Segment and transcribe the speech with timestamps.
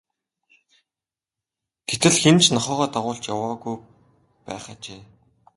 [1.89, 3.75] Гэтэл хэн нь ч нохойгоо дагуулж явуулаагүй
[4.45, 5.01] байх ажээ.